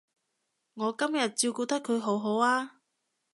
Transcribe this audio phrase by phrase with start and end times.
[0.73, 2.81] 我今日照顧得佢好好啊